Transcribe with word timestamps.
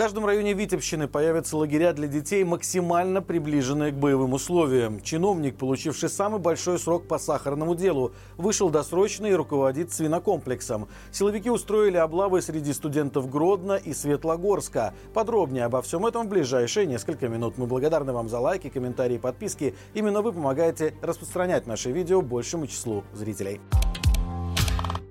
каждом 0.00 0.24
районе 0.24 0.54
Витебщины 0.54 1.08
появятся 1.08 1.58
лагеря 1.58 1.92
для 1.92 2.08
детей, 2.08 2.42
максимально 2.42 3.20
приближенные 3.20 3.92
к 3.92 3.96
боевым 3.96 4.32
условиям. 4.32 4.98
Чиновник, 5.02 5.58
получивший 5.58 6.08
самый 6.08 6.40
большой 6.40 6.78
срок 6.78 7.06
по 7.06 7.18
сахарному 7.18 7.74
делу, 7.74 8.14
вышел 8.38 8.70
досрочно 8.70 9.26
и 9.26 9.34
руководит 9.34 9.92
свинокомплексом. 9.92 10.88
Силовики 11.12 11.50
устроили 11.50 11.98
облавы 11.98 12.40
среди 12.40 12.72
студентов 12.72 13.28
Гродно 13.28 13.74
и 13.74 13.92
Светлогорска. 13.92 14.94
Подробнее 15.12 15.66
обо 15.66 15.82
всем 15.82 16.06
этом 16.06 16.24
в 16.24 16.30
ближайшие 16.30 16.86
несколько 16.86 17.28
минут. 17.28 17.58
Мы 17.58 17.66
благодарны 17.66 18.14
вам 18.14 18.30
за 18.30 18.38
лайки, 18.38 18.70
комментарии 18.70 19.18
подписки. 19.18 19.74
Именно 19.92 20.22
вы 20.22 20.32
помогаете 20.32 20.94
распространять 21.02 21.66
наши 21.66 21.92
видео 21.92 22.22
большему 22.22 22.66
числу 22.66 23.04
зрителей 23.12 23.60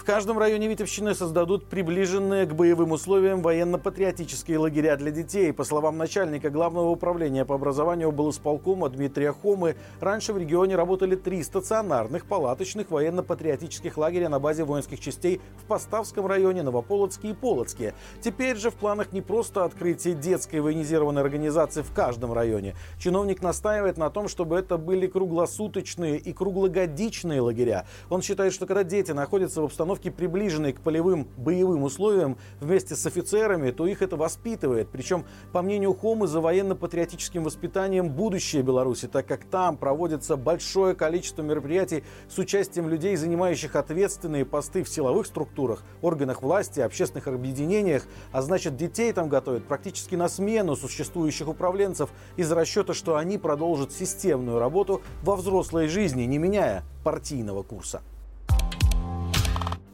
каждом 0.09 0.39
районе 0.39 0.67
Витебщины 0.67 1.13
создадут 1.13 1.67
приближенные 1.67 2.47
к 2.47 2.53
боевым 2.55 2.93
условиям 2.93 3.43
военно-патриотические 3.43 4.57
лагеря 4.57 4.97
для 4.97 5.11
детей. 5.11 5.53
По 5.53 5.63
словам 5.63 5.99
начальника 5.99 6.49
Главного 6.49 6.89
управления 6.89 7.45
по 7.45 7.53
образованию 7.53 8.11
был 8.11 8.31
исполкома 8.31 8.89
Дмитрия 8.89 9.31
Хомы, 9.31 9.75
раньше 9.99 10.33
в 10.33 10.39
регионе 10.39 10.75
работали 10.75 11.15
три 11.15 11.43
стационарных 11.43 12.25
палаточных 12.25 12.89
военно-патриотических 12.89 13.99
лагеря 13.99 14.29
на 14.29 14.39
базе 14.39 14.63
воинских 14.63 14.99
частей 14.99 15.41
в 15.61 15.65
Поставском 15.65 16.25
районе, 16.25 16.63
Новополоцке 16.63 17.29
и 17.29 17.33
Полоцке. 17.33 17.93
Теперь 18.19 18.57
же 18.57 18.71
в 18.71 18.75
планах 18.77 19.13
не 19.13 19.21
просто 19.21 19.63
открытие 19.63 20.15
детской 20.15 20.59
военизированной 20.59 21.21
организации 21.21 21.83
в 21.83 21.93
каждом 21.93 22.33
районе. 22.33 22.75
Чиновник 22.97 23.43
настаивает 23.43 23.99
на 23.99 24.09
том, 24.09 24.27
чтобы 24.27 24.57
это 24.57 24.79
были 24.79 25.05
круглосуточные 25.05 26.17
и 26.17 26.33
круглогодичные 26.33 27.41
лагеря. 27.41 27.85
Он 28.09 28.23
считает, 28.23 28.53
что 28.53 28.65
когда 28.65 28.83
дети 28.83 29.11
находятся 29.11 29.61
в 29.61 29.65
обстановке 29.65 29.98
подготовки, 29.99 30.09
приближенной 30.09 30.73
к 30.73 30.81
полевым 30.81 31.27
боевым 31.37 31.83
условиям 31.83 32.37
вместе 32.59 32.95
с 32.95 33.05
офицерами, 33.05 33.71
то 33.71 33.85
их 33.85 34.01
это 34.01 34.15
воспитывает. 34.15 34.89
Причем, 34.89 35.25
по 35.51 35.61
мнению 35.61 35.93
Хомы, 35.93 36.27
за 36.27 36.41
военно-патриотическим 36.41 37.43
воспитанием 37.43 38.09
будущее 38.09 38.61
Беларуси, 38.61 39.07
так 39.07 39.27
как 39.27 39.45
там 39.45 39.77
проводится 39.77 40.37
большое 40.37 40.95
количество 40.95 41.41
мероприятий 41.41 42.03
с 42.29 42.37
участием 42.37 42.89
людей, 42.89 43.15
занимающих 43.15 43.75
ответственные 43.75 44.45
посты 44.45 44.83
в 44.83 44.89
силовых 44.89 45.25
структурах, 45.25 45.83
органах 46.01 46.41
власти, 46.41 46.79
общественных 46.79 47.27
объединениях, 47.27 48.03
а 48.31 48.41
значит 48.41 48.75
детей 48.75 49.11
там 49.13 49.29
готовят 49.29 49.65
практически 49.65 50.15
на 50.15 50.29
смену 50.29 50.75
существующих 50.75 51.47
управленцев 51.47 52.09
из 52.37 52.51
расчета, 52.51 52.93
что 52.93 53.15
они 53.15 53.37
продолжат 53.37 53.91
системную 53.91 54.59
работу 54.59 55.01
во 55.23 55.35
взрослой 55.35 55.87
жизни, 55.87 56.23
не 56.23 56.37
меняя 56.37 56.83
партийного 57.03 57.63
курса. 57.63 58.01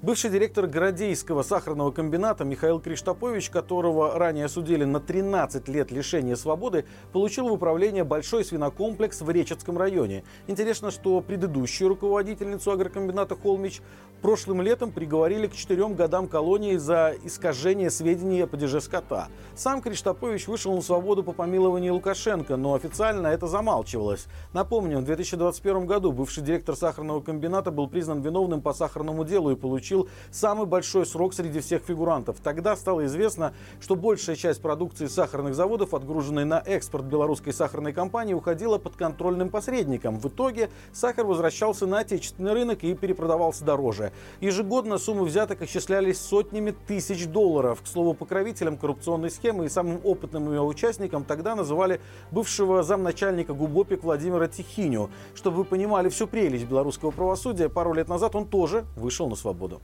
Бывший 0.06 0.30
директор 0.30 0.68
Городейского 0.68 1.42
сахарного 1.42 1.90
комбината 1.90 2.44
Михаил 2.44 2.80
Криштопович, 2.80 3.50
которого 3.50 4.20
ранее 4.20 4.46
осудили 4.46 4.84
на 4.84 5.00
13 5.00 5.68
лет 5.68 5.90
лишения 5.90 6.36
свободы, 6.36 6.86
получил 7.12 7.50
в 7.50 7.54
управление 7.54 8.04
большой 8.04 8.46
свинокомплекс 8.46 9.22
в 9.22 9.30
Речетском 9.32 9.80
районе. 9.80 10.24
Интересно, 10.46 10.92
что 10.92 11.22
предыдущую 11.22 11.88
руководительницу 11.88 12.70
агрокомбината 12.70 13.36
Холмич 13.36 13.82
прошлым 14.26 14.64
летом 14.64 14.90
приговорили 14.90 15.46
к 15.46 15.54
четырем 15.54 15.94
годам 15.94 16.28
колонии 16.28 16.78
за 16.78 17.14
искажение 17.24 17.92
сведений 17.92 18.42
о 18.42 18.48
падеже 18.48 18.82
скота. 18.82 19.28
Сам 19.54 19.84
Криштопович 19.84 20.48
вышел 20.48 20.74
на 20.74 20.82
свободу 20.82 21.22
по 21.24 21.32
помилованию 21.32 21.94
Лукашенко, 21.94 22.58
но 22.58 22.74
официально 22.74 23.28
это 23.28 23.46
замалчивалось. 23.46 24.26
Напомню, 24.52 24.98
в 24.98 25.04
2021 25.04 25.86
году 25.86 26.12
бывший 26.12 26.42
директор 26.42 26.76
сахарного 26.76 27.22
комбината 27.22 27.70
был 27.70 27.88
признан 27.88 28.22
виновным 28.22 28.64
по 28.64 28.74
сахарному 28.74 29.26
делу 29.26 29.52
и 29.52 29.56
получил 29.56 30.10
самый 30.32 30.66
большой 30.66 31.06
срок 31.06 31.36
среди 31.36 31.60
всех 31.60 31.84
фигурантов. 31.84 32.38
Тогда 32.44 32.76
стало 32.76 33.06
известно, 33.06 33.54
что 33.80 33.96
большая 33.96 34.36
часть 34.36 34.60
продукции 34.60 35.06
сахарных 35.06 35.54
заводов, 35.54 35.94
отгруженной 35.94 36.46
на 36.46 36.64
экспорт 36.66 37.06
белорусской 37.06 37.54
сахарной 37.54 37.94
компании, 37.94 38.34
уходила 38.34 38.80
под 38.80 38.96
контрольным 38.96 39.52
посредником. 39.52 40.18
В 40.18 40.30
итоге 40.30 40.72
сахар 40.94 41.28
возвращался 41.28 41.86
на 41.86 42.00
отечественный 42.00 42.54
рынок 42.54 42.84
и 42.84 42.96
перепродавался 42.96 43.64
дороже. 43.64 44.12
Ежегодно 44.42 44.98
суммы 44.98 45.26
взяток 45.26 45.62
исчислялись 45.62 46.20
сотнями 46.20 46.76
тысяч 46.88 47.28
долларов. 47.28 47.82
К 47.82 47.88
слову, 47.88 48.14
покровителем 48.14 48.78
коррупционной 48.78 49.30
схемы 49.30 49.66
и 49.66 49.70
самым 49.70 50.00
опытным 50.04 50.50
ее 50.50 50.62
участником 50.62 51.24
тогда 51.24 51.56
называли 51.56 52.02
бывшего 52.32 52.84
замначальника 52.84 53.54
ГУБОПИК 53.54 54.04
Владимира 54.04 54.48
Тихиню. 54.48 55.10
Чтобы 55.34 55.58
вы 55.58 55.64
понимали 55.66 56.10
всю 56.10 56.28
прелесть 56.28 56.66
белорусского 56.66 57.12
правосудия, 57.12 57.70
пару 57.70 57.94
лет 57.94 58.08
назад 58.08 58.36
он 58.36 58.48
тоже 58.48 58.86
вышел 58.96 59.30
на 59.30 59.36
свободу. 59.36 59.82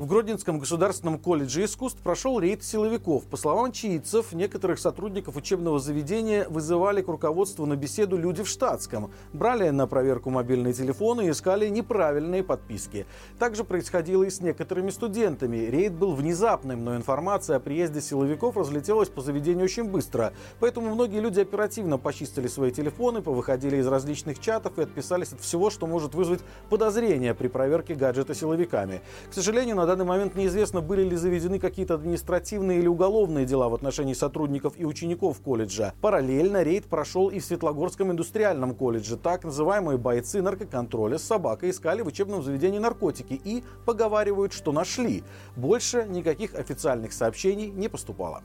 В 0.00 0.06
Гродненском 0.06 0.58
государственном 0.58 1.18
колледже 1.18 1.66
искусств 1.66 2.00
прошел 2.00 2.40
рейд 2.40 2.64
силовиков. 2.64 3.26
По 3.26 3.36
словам 3.36 3.70
чаицев, 3.70 4.32
некоторых 4.32 4.78
сотрудников 4.78 5.36
учебного 5.36 5.78
заведения 5.78 6.48
вызывали 6.48 7.02
к 7.02 7.08
руководству 7.08 7.66
на 7.66 7.76
беседу 7.76 8.16
люди 8.16 8.42
в 8.42 8.48
штатском. 8.48 9.10
Брали 9.34 9.68
на 9.68 9.86
проверку 9.86 10.30
мобильные 10.30 10.72
телефоны 10.72 11.26
и 11.26 11.30
искали 11.30 11.68
неправильные 11.68 12.42
подписки. 12.42 13.04
Также 13.38 13.62
происходило 13.62 14.22
и 14.22 14.30
с 14.30 14.40
некоторыми 14.40 14.88
студентами. 14.88 15.66
Рейд 15.66 15.92
был 15.92 16.14
внезапным, 16.14 16.82
но 16.82 16.96
информация 16.96 17.56
о 17.56 17.60
приезде 17.60 18.00
силовиков 18.00 18.56
разлетелась 18.56 19.10
по 19.10 19.20
заведению 19.20 19.64
очень 19.64 19.84
быстро. 19.84 20.32
Поэтому 20.60 20.94
многие 20.94 21.20
люди 21.20 21.40
оперативно 21.40 21.98
почистили 21.98 22.46
свои 22.46 22.70
телефоны, 22.70 23.20
повыходили 23.20 23.76
из 23.76 23.86
различных 23.86 24.38
чатов 24.40 24.78
и 24.78 24.82
отписались 24.82 25.34
от 25.34 25.42
всего, 25.42 25.68
что 25.68 25.86
может 25.86 26.14
вызвать 26.14 26.40
подозрения 26.70 27.34
при 27.34 27.48
проверке 27.48 27.94
гаджета 27.94 28.34
силовиками. 28.34 29.02
К 29.28 29.34
сожалению, 29.34 29.76
на 29.76 29.89
данный 29.90 30.04
момент 30.04 30.36
неизвестно, 30.36 30.80
были 30.80 31.02
ли 31.02 31.16
заведены 31.16 31.58
какие-то 31.58 31.94
административные 31.94 32.78
или 32.78 32.86
уголовные 32.86 33.44
дела 33.44 33.68
в 33.68 33.74
отношении 33.74 34.14
сотрудников 34.14 34.74
и 34.76 34.84
учеников 34.84 35.40
колледжа. 35.40 35.94
Параллельно 36.00 36.62
рейд 36.62 36.84
прошел 36.84 37.28
и 37.28 37.40
в 37.40 37.44
Светлогорском 37.44 38.12
индустриальном 38.12 38.76
колледже. 38.76 39.16
Так 39.16 39.42
называемые 39.42 39.98
бойцы 39.98 40.42
наркоконтроля 40.42 41.18
с 41.18 41.24
собакой 41.24 41.70
искали 41.70 42.02
в 42.02 42.06
учебном 42.06 42.44
заведении 42.44 42.78
наркотики 42.78 43.40
и 43.44 43.64
поговаривают, 43.84 44.52
что 44.52 44.70
нашли. 44.70 45.24
Больше 45.56 46.06
никаких 46.08 46.54
официальных 46.54 47.12
сообщений 47.12 47.66
не 47.66 47.88
поступало. 47.88 48.42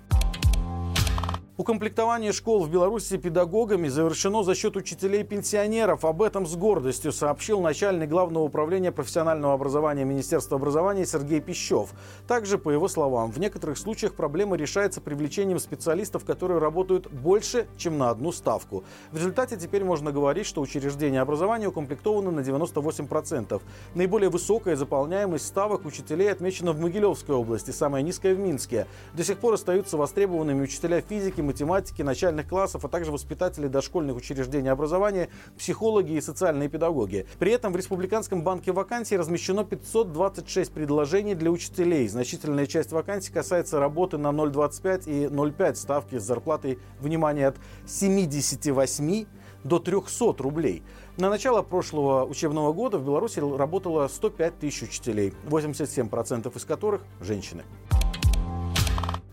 Укомплектование 1.57 2.33
школ 2.33 2.65
в 2.65 2.69
Беларуси 2.69 3.15
педагогами 3.15 3.87
завершено 3.87 4.43
за 4.43 4.55
счет 4.55 4.75
учителей-пенсионеров. 4.75 6.03
Об 6.03 6.21
этом 6.21 6.45
с 6.45 6.53
гордостью 6.57 7.13
сообщил 7.13 7.61
начальник 7.61 8.09
Главного 8.09 8.43
управления 8.43 8.91
профессионального 8.91 9.53
образования 9.53 10.03
Министерства 10.03 10.57
образования 10.57 11.05
Сергей 11.05 11.39
Пищев. 11.39 11.93
Также, 12.27 12.57
по 12.57 12.71
его 12.71 12.89
словам, 12.89 13.31
в 13.31 13.39
некоторых 13.39 13.77
случаях 13.77 14.15
проблема 14.15 14.57
решается 14.57 14.99
привлечением 14.99 15.59
специалистов, 15.59 16.25
которые 16.25 16.59
работают 16.59 17.09
больше, 17.09 17.67
чем 17.77 17.97
на 17.97 18.09
одну 18.09 18.33
ставку. 18.33 18.83
В 19.13 19.15
результате 19.15 19.55
теперь 19.55 19.85
можно 19.85 20.11
говорить, 20.11 20.47
что 20.47 20.59
учреждения 20.59 21.21
образования 21.21 21.69
укомплектованы 21.69 22.31
на 22.31 22.41
98%. 22.41 23.61
Наиболее 23.93 24.29
высокая 24.29 24.75
заполняемость 24.75 25.47
ставок 25.47 25.85
учителей 25.85 26.29
отмечена 26.29 26.73
в 26.73 26.81
Могилевской 26.81 27.33
области, 27.33 27.71
самая 27.71 28.01
низкая 28.01 28.35
в 28.35 28.39
Минске. 28.39 28.87
До 29.13 29.23
сих 29.23 29.37
пор 29.37 29.53
остаются 29.53 29.95
востребованными 29.95 30.61
учителя 30.61 30.99
физики, 30.99 31.44
математики, 31.45 32.01
начальных 32.01 32.47
классов, 32.47 32.83
а 32.83 32.87
также 32.87 33.11
воспитатели 33.11 33.67
дошкольных 33.67 34.17
учреждений 34.17 34.69
образования, 34.69 35.29
психологи 35.57 36.13
и 36.13 36.21
социальные 36.21 36.69
педагоги. 36.69 37.25
При 37.39 37.51
этом 37.51 37.71
в 37.71 37.75
Республиканском 37.75 38.43
банке 38.43 38.71
вакансий 38.71 39.17
размещено 39.17 39.63
526 39.63 40.71
предложений 40.71 41.35
для 41.35 41.51
учителей. 41.51 42.07
Значительная 42.07 42.65
часть 42.65 42.91
вакансий 42.91 43.31
касается 43.31 43.79
работы 43.79 44.17
на 44.17 44.27
0,25 44.27 45.03
и 45.05 45.25
0,5 45.25 45.75
ставки 45.75 46.19
с 46.19 46.23
зарплатой, 46.23 46.79
внимание, 46.99 47.47
от 47.47 47.57
78 47.85 49.25
до 49.63 49.79
300 49.79 50.35
рублей. 50.43 50.83
На 51.17 51.29
начало 51.29 51.61
прошлого 51.61 52.25
учебного 52.25 52.73
года 52.73 52.97
в 52.97 53.05
Беларуси 53.05 53.39
работало 53.39 54.07
105 54.07 54.59
тысяч 54.59 54.83
учителей, 54.83 55.33
87% 55.45 56.55
из 56.55 56.65
которых– 56.65 57.01
женщины. 57.21 57.63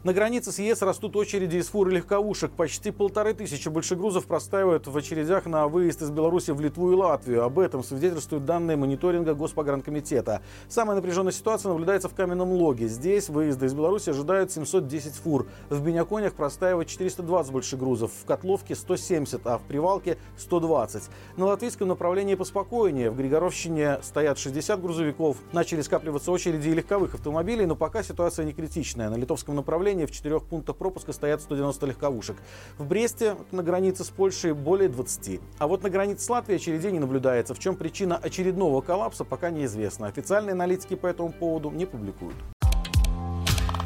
На 0.04 0.12
границе 0.12 0.50
с 0.50 0.58
ЕС 0.58 0.82
растут 0.82 1.14
очереди 1.14 1.58
из 1.58 1.68
фур 1.68 1.88
и 1.88 1.92
легковушек. 1.92 2.50
Почти 2.50 2.90
полторы 2.90 3.34
тысячи 3.34 3.68
большегрузов 3.68 4.26
простаивают 4.26 4.88
в 4.88 4.96
очередях 4.96 5.46
на 5.46 5.68
выезд 5.68 6.02
из 6.02 6.10
Беларуси 6.10 6.50
в 6.50 6.60
Литву 6.60 6.90
и 6.90 6.96
Латвию. 6.96 7.44
Об 7.44 7.60
этом 7.60 7.84
свидетельствуют 7.84 8.44
данные 8.44 8.76
мониторинга 8.76 9.34
Госпогранкомитета. 9.34 10.42
Самая 10.68 10.96
напряженная 10.96 11.30
ситуация 11.30 11.68
наблюдается 11.68 12.08
в 12.08 12.14
Каменном 12.14 12.50
Логе. 12.50 12.88
Здесь 12.88 13.28
выезды 13.28 13.66
из 13.66 13.74
Беларуси 13.74 14.10
ожидают 14.10 14.50
710 14.50 15.14
фур. 15.14 15.46
В 15.70 15.80
Беняконях 15.80 16.32
простаивает 16.32 16.88
420 16.88 17.52
большегрузов, 17.52 18.10
в 18.12 18.26
Котловке 18.26 18.74
170, 18.74 19.46
а 19.46 19.58
в 19.58 19.62
Привалке 19.62 20.18
120. 20.36 21.04
На 21.36 21.46
латвийском 21.46 21.86
направлении 21.86 22.34
поспокойнее. 22.34 23.08
В 23.08 23.16
Григоровщине 23.16 24.00
стоят 24.02 24.36
60 24.36 24.82
грузовиков. 24.82 25.36
Начали 25.52 25.80
скапливаться 25.80 26.32
очереди 26.32 26.70
и 26.70 26.74
легковых 26.74 27.14
автомобилей, 27.14 27.66
но 27.66 27.76
пока 27.76 28.02
ситуация 28.02 28.44
не 28.44 28.52
критичная. 28.52 29.08
На 29.08 29.14
литовском 29.14 29.54
направлении 29.54 29.91
направлении 29.92 30.06
в 30.06 30.10
четырех 30.10 30.44
пунктах 30.44 30.76
пропуска 30.76 31.12
стоят 31.12 31.40
190 31.42 31.86
легковушек. 31.86 32.36
В 32.78 32.86
Бресте 32.86 33.36
на 33.50 33.62
границе 33.62 34.04
с 34.04 34.08
Польшей 34.08 34.52
более 34.52 34.88
20. 34.88 35.40
А 35.58 35.66
вот 35.66 35.82
на 35.82 35.90
границе 35.90 36.24
с 36.24 36.30
Латвией 36.30 36.56
очередей 36.56 36.92
не 36.92 36.98
наблюдается. 36.98 37.54
В 37.54 37.58
чем 37.58 37.76
причина 37.76 38.16
очередного 38.16 38.80
коллапса, 38.80 39.24
пока 39.24 39.50
неизвестно. 39.50 40.06
Официальные 40.06 40.52
аналитики 40.52 40.94
по 40.96 41.06
этому 41.06 41.32
поводу 41.32 41.70
не 41.70 41.86
публикуют. 41.86 42.36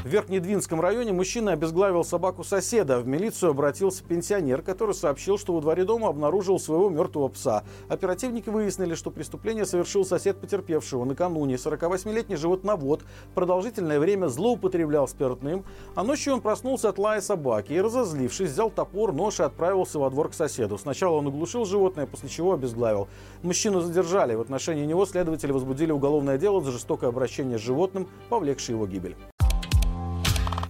В 0.06 0.08
Верхнедвинском 0.08 0.80
районе 0.80 1.12
мужчина 1.12 1.50
обезглавил 1.50 2.04
собаку 2.04 2.44
соседа. 2.44 3.00
В 3.00 3.08
милицию 3.08 3.50
обратился 3.50 4.04
пенсионер, 4.04 4.62
который 4.62 4.94
сообщил, 4.94 5.36
что 5.36 5.52
во 5.52 5.60
дворе 5.60 5.84
дома 5.84 6.06
обнаружил 6.06 6.60
своего 6.60 6.88
мертвого 6.88 7.26
пса. 7.26 7.64
Оперативники 7.88 8.48
выяснили, 8.48 8.94
что 8.94 9.10
преступление 9.10 9.66
совершил 9.66 10.04
сосед 10.04 10.40
потерпевшего. 10.40 11.04
Накануне 11.04 11.56
48-летний 11.56 12.36
животновод 12.36 13.02
продолжительное 13.34 13.98
время 13.98 14.28
злоупотреблял 14.28 15.08
спиртным, 15.08 15.64
а 15.96 16.04
ночью 16.04 16.34
он 16.34 16.40
проснулся 16.40 16.90
от 16.90 16.98
лая 16.98 17.20
собаки 17.20 17.72
и, 17.72 17.80
разозлившись, 17.80 18.52
взял 18.52 18.70
топор, 18.70 19.12
нож 19.12 19.40
и 19.40 19.42
отправился 19.42 19.98
во 19.98 20.08
двор 20.08 20.28
к 20.28 20.34
соседу. 20.34 20.78
Сначала 20.78 21.16
он 21.16 21.26
оглушил 21.26 21.64
животное, 21.64 22.06
после 22.06 22.28
чего 22.28 22.52
обезглавил. 22.52 23.08
Мужчину 23.42 23.80
задержали. 23.80 24.36
В 24.36 24.40
отношении 24.40 24.86
него 24.86 25.04
следователи 25.04 25.50
возбудили 25.50 25.90
уголовное 25.90 26.38
дело 26.38 26.62
за 26.62 26.70
жестокое 26.70 27.10
обращение 27.10 27.58
с 27.58 27.62
животным, 27.62 28.06
повлекшее 28.28 28.76
его 28.76 28.86
гибель. 28.86 29.16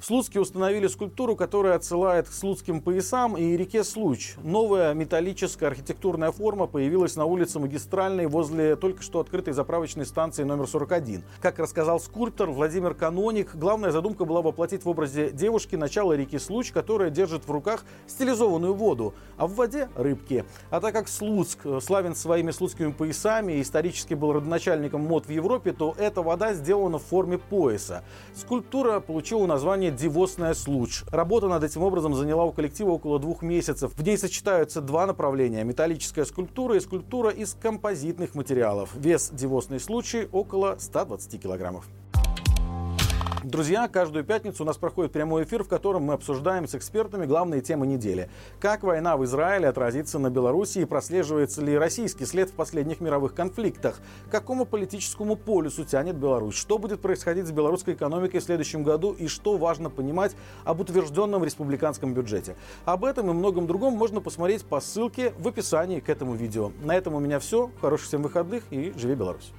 В 0.07 0.09
Слуцке 0.09 0.39
установили 0.39 0.87
скульптуру, 0.87 1.35
которая 1.35 1.75
отсылает 1.75 2.29
к 2.29 2.33
слуцким 2.33 2.81
поясам 2.81 3.37
и 3.37 3.57
реке 3.57 3.83
Случ. 3.83 4.37
Новая 4.45 4.95
металлическая 4.95 5.69
архитектурная 5.69 6.31
форма 6.31 6.69
появилась 6.69 7.17
на 7.17 7.25
улице 7.25 7.59
Магистральной 7.59 8.29
возле 8.29 8.77
только 8.77 9.03
что 9.03 9.19
открытой 9.19 9.53
заправочной 9.53 10.07
станции 10.07 10.45
номер 10.45 10.69
41. 10.69 11.25
Как 11.41 11.59
рассказал 11.59 11.99
скульптор 11.99 12.51
Владимир 12.51 12.95
Каноник, 12.95 13.57
главная 13.57 13.91
задумка 13.91 14.25
была 14.25 14.43
воплотить 14.43 14.85
в 14.85 14.89
образе 14.89 15.33
девушки 15.33 15.75
начало 15.75 16.13
реки 16.13 16.39
Случ, 16.39 16.71
которая 16.71 17.11
держит 17.11 17.45
в 17.45 17.51
руках 17.51 17.85
стилизованную 18.07 18.75
воду, 18.75 19.13
а 19.37 19.49
в 19.49 19.57
воде 19.57 19.89
рыбки. 19.97 20.45
А 20.71 20.81
так 20.81 20.95
как 20.95 21.09
Слуцк 21.09 21.67
славен 21.83 22.15
своими 22.15 22.53
слуцкими 22.53 22.93
поясами 22.93 23.55
и 23.55 23.63
исторически 23.63 24.15
был 24.15 24.35
родоначальником 24.35 25.01
мод 25.01 25.27
в 25.27 25.31
Европе, 25.31 25.73
то 25.73 25.97
эта 25.99 26.23
вода 26.23 26.55
сделана 26.55 26.99
в 26.99 27.03
форме 27.03 27.39
пояса. 27.39 28.05
Скульптура 28.37 29.01
получила 29.01 29.47
название 29.47 29.96
«Девосная 29.97 30.55
случ». 30.55 31.05
Работа 31.11 31.49
над 31.49 31.65
этим 31.65 31.83
образом 31.83 32.15
заняла 32.15 32.45
у 32.45 32.53
коллектива 32.53 32.91
около 32.91 33.19
двух 33.19 33.43
месяцев. 33.43 33.93
В 33.97 34.03
ней 34.03 34.19
сочетаются 34.19 34.81
два 34.81 35.07
направления– 35.07 35.65
металлическая 35.65 36.25
скульптура 36.25 36.77
и 36.77 36.81
скульптура 36.81 37.31
из 37.31 37.55
композитных 37.55 38.35
материалов. 38.35 38.91
Вес 38.95 39.31
«Девосной 39.33 39.81
случай» 39.81 40.29
около 40.31 40.77
120 40.79 41.43
килограммов. 41.43 41.87
Друзья, 43.47 43.87
каждую 43.87 44.25
пятницу 44.25 44.65
у 44.65 44.67
нас 44.67 44.77
проходит 44.77 45.13
прямой 45.13 45.45
эфир, 45.45 45.63
в 45.63 45.69
котором 45.69 46.03
мы 46.03 46.15
обсуждаем 46.15 46.67
с 46.67 46.75
экспертами 46.75 47.27
главные 47.27 47.61
темы 47.61 47.87
недели. 47.87 48.29
Как 48.59 48.83
война 48.83 49.17
в 49.17 49.25
Израиле 49.25 49.69
отразится 49.69 50.19
на 50.19 50.31
Беларуси 50.31 50.81
и 50.81 50.85
прослеживается 50.85 51.63
ли 51.63 51.79
российский 51.79 52.25
след 52.25 52.51
в 52.51 52.55
последних 52.55 53.01
мировых 53.01 53.35
конфликтах? 53.35 54.01
К 54.27 54.33
какому 54.33 54.65
политическому 54.67 55.37
полюсу 55.37 55.85
тянет 55.85 56.17
Беларусь? 56.17 56.57
Что 56.57 56.77
будет 56.77 57.01
происходить 57.01 57.47
с 57.47 57.53
белорусской 57.53 57.95
экономикой 57.95 58.41
в 58.41 58.43
следующем 58.43 58.83
году 58.83 59.13
и 59.13 59.29
что 59.29 59.57
важно 59.57 59.91
понимать 59.91 60.35
об 60.65 60.81
утвержденном 60.81 61.45
республиканском 61.45 62.15
бюджете? 62.15 62.57
Об 62.85 63.05
этом 63.05 63.31
и 63.31 63.33
многом 63.33 63.69
другом 63.69 63.93
можно 63.93 64.21
посмотреть 64.21 64.65
по 64.65 64.81
ссылке 64.81 65.33
в 65.39 65.47
описании 65.47 66.01
к 66.01 66.09
этому 66.09 66.35
видео. 66.35 66.73
На 66.83 66.97
этом 66.97 67.15
у 67.15 67.21
меня 67.21 67.39
все. 67.39 67.71
Хороших 67.81 68.09
всем 68.09 68.23
выходных 68.23 68.65
и 68.73 68.93
живи 68.97 69.15
Беларусь! 69.15 69.53